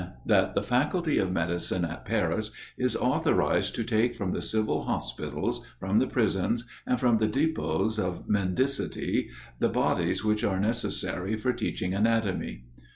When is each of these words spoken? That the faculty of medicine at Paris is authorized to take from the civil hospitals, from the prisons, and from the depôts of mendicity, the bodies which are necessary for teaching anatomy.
That 0.25 0.55
the 0.55 0.63
faculty 0.63 1.19
of 1.19 1.31
medicine 1.31 1.85
at 1.85 2.05
Paris 2.05 2.49
is 2.75 2.95
authorized 2.95 3.75
to 3.75 3.83
take 3.83 4.15
from 4.15 4.31
the 4.31 4.41
civil 4.41 4.85
hospitals, 4.85 5.63
from 5.79 5.99
the 5.99 6.07
prisons, 6.07 6.65
and 6.87 6.99
from 6.99 7.19
the 7.19 7.27
depôts 7.27 7.99
of 8.03 8.27
mendicity, 8.27 9.29
the 9.59 9.69
bodies 9.69 10.25
which 10.25 10.43
are 10.43 10.59
necessary 10.59 11.35
for 11.37 11.53
teaching 11.53 11.93
anatomy. 11.93 12.63